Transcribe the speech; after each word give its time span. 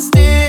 Stay. 0.00 0.30
still 0.30 0.39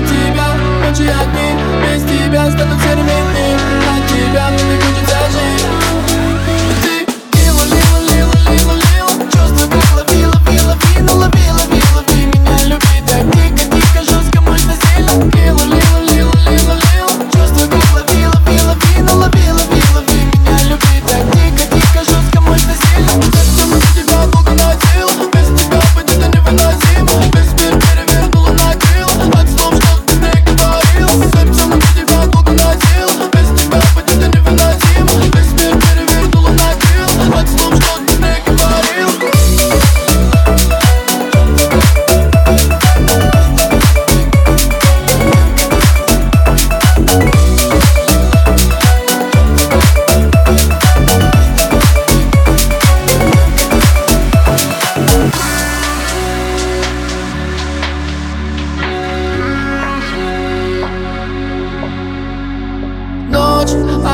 тебя 0.00 0.54
Ночи 0.84 1.08
одни, 1.08 1.48
без 1.82 2.02
тебя 2.02 2.50
станут 2.50 2.80
серыми 2.82 3.39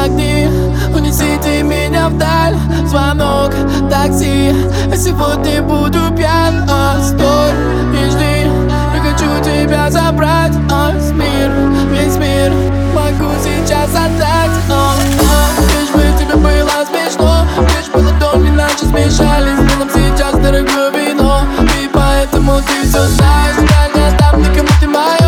огни 0.06 0.48
Унесите 0.94 1.62
меня 1.62 2.08
вдаль. 2.08 2.56
Звонок 2.86 3.52
такси. 3.90 4.54
Я 4.88 4.96
сегодня 4.96 5.62
буду 5.62 5.98
пьян. 6.16 6.64
А, 6.70 6.98
Стой 7.02 7.52
и 7.92 8.10
жди. 8.10 8.50
Я 8.94 9.00
хочу 9.02 9.28
тебя 9.44 9.90
забрать. 9.90 10.52
А, 10.70 10.92
Мир, 11.12 11.50
весь 11.90 12.16
мир. 12.16 12.52
Могу 12.94 13.30
сейчас 13.42 13.90
отдать. 13.90 14.56
А, 14.70 14.94
а, 14.94 15.60
Лишь 15.78 15.90
бы 15.90 16.02
тебе 16.18 16.36
было 16.36 16.86
смешно. 16.88 17.44
Лишь 17.76 17.90
бы 17.92 17.98
ладони 17.98 18.50
наши 18.50 18.86
смешались. 18.86 19.58
Но 19.58 19.84
нам 19.84 19.90
сейчас 19.92 20.34
дорогое 20.34 20.90
вино. 20.92 21.42
И 21.82 21.90
поэтому 21.92 22.60
ты 22.60 22.88
все 22.88 23.02
знаешь. 23.06 23.56
Я 23.58 24.00
не 24.00 24.08
отдам 24.08 24.40
никому 24.40 24.68
ты 24.80 24.88
мое 24.88 25.25